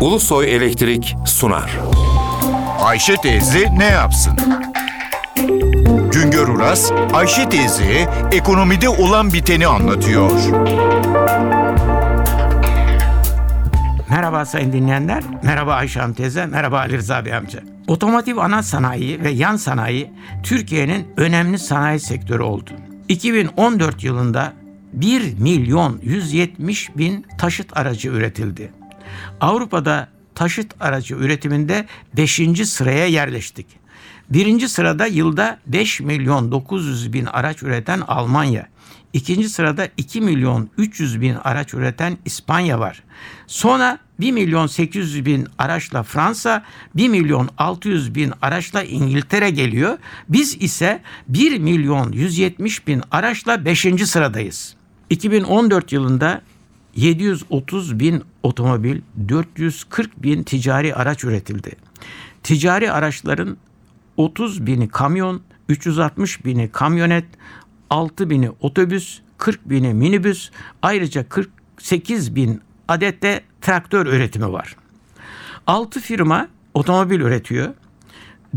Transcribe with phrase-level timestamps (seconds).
[0.00, 1.78] Ulusoy Elektrik sunar.
[2.80, 4.32] Ayşe teyze ne yapsın?
[6.12, 10.30] Güngör Uras, Ayşe teyze ekonomide olan biteni anlatıyor.
[14.10, 17.60] Merhaba sayın dinleyenler, merhaba Ayşe Hanım teyze, merhaba Ali Rıza Bey amca.
[17.88, 20.10] Otomotiv ana sanayi ve yan sanayi
[20.42, 22.70] Türkiye'nin önemli sanayi sektörü oldu.
[23.08, 24.52] 2014 yılında
[24.92, 28.79] 1 milyon 170 bin taşıt aracı üretildi.
[29.40, 31.86] Avrupa'da taşıt aracı üretiminde
[32.16, 32.40] 5.
[32.64, 33.66] sıraya yerleştik.
[34.30, 38.68] Birinci sırada yılda 5 milyon 900 bin araç üreten Almanya.
[39.12, 43.02] İkinci sırada 2 milyon 300 bin araç üreten İspanya var.
[43.46, 49.98] Sonra 1 milyon 800 bin araçla Fransa, 1 milyon 600 bin araçla İngiltere geliyor.
[50.28, 53.86] Biz ise 1 milyon 170 bin araçla 5.
[54.04, 54.74] sıradayız.
[55.10, 56.42] 2014 yılında
[56.96, 61.76] 730 bin otomobil, 440 bin ticari araç üretildi.
[62.42, 63.56] Ticari araçların
[64.16, 67.24] 30 bini kamyon, 360 bini kamyonet,
[67.90, 70.50] 6 bini otobüs, 40 bini minibüs,
[70.82, 74.76] ayrıca 48 bin adette traktör üretimi var.
[75.66, 77.68] 6 firma otomobil üretiyor.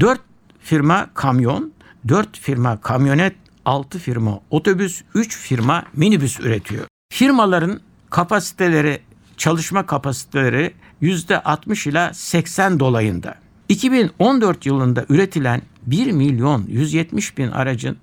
[0.00, 0.20] 4
[0.60, 1.72] firma kamyon,
[2.08, 6.86] 4 firma kamyonet, 6 firma otobüs, 3 firma minibüs üretiyor.
[7.12, 7.80] Firmaların
[8.12, 9.00] kapasiteleri,
[9.36, 13.34] çalışma kapasiteleri %60 ila 80 dolayında.
[13.68, 17.96] 2014 yılında üretilen 1 milyon 170 bin aracın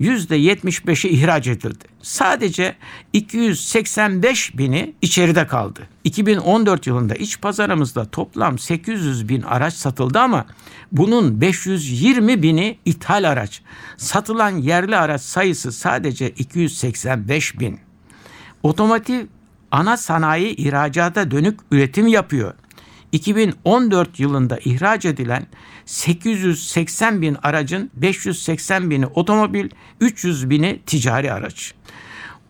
[0.00, 1.84] %75'i ihraç edildi.
[2.02, 2.76] Sadece
[3.12, 5.80] 285 bini içeride kaldı.
[6.04, 10.46] 2014 yılında iç pazarımızda toplam 800 bin araç satıldı ama
[10.92, 13.62] bunun 520 bini ithal araç.
[13.96, 17.80] Satılan yerli araç sayısı sadece 285 bin.
[18.62, 19.26] Otomotiv
[19.70, 22.54] ana sanayi ihracata dönük üretim yapıyor.
[23.12, 25.46] 2014 yılında ihraç edilen
[25.86, 29.68] 880 bin aracın 580 bini otomobil,
[30.00, 31.74] 300 bini ticari araç.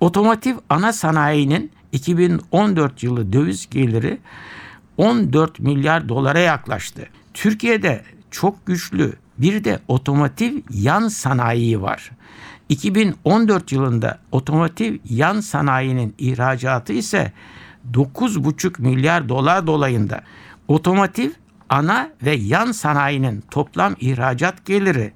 [0.00, 4.18] Otomotiv ana sanayinin 2014 yılı döviz geliri
[4.96, 7.08] 14 milyar dolara yaklaştı.
[7.34, 12.10] Türkiye'de çok güçlü bir de otomotiv yan sanayi var.
[12.68, 17.32] 2014 yılında otomotiv yan sanayinin ihracatı ise
[17.92, 20.22] 9,5 milyar dolar dolayında.
[20.68, 21.30] Otomotiv
[21.68, 25.12] ana ve yan sanayinin toplam ihracat geliri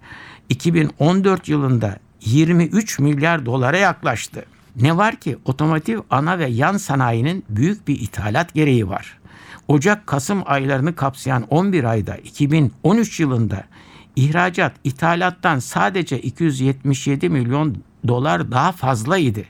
[0.48, 4.44] 2014 yılında 23 milyar dolara yaklaştı.
[4.76, 9.18] Ne var ki otomotiv ana ve yan sanayinin büyük bir ithalat gereği var.
[9.68, 13.64] Ocak-Kasım aylarını kapsayan 11 ayda 2013 yılında
[14.18, 17.76] ihracat ithalattan sadece 277 milyon
[18.08, 19.40] dolar daha fazlaydı.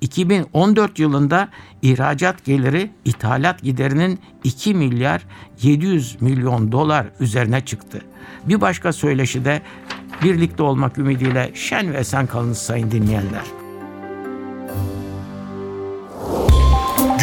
[0.00, 1.48] 2014 yılında
[1.82, 5.22] ihracat geliri ithalat giderinin 2 milyar
[5.62, 8.00] 700 milyon dolar üzerine çıktı.
[8.44, 9.62] Bir başka söyleşi de
[10.22, 13.63] birlikte olmak ümidiyle şen ve esen kalınız sayın dinleyenler.